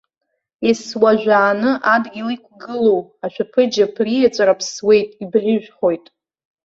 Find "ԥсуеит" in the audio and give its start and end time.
4.59-5.09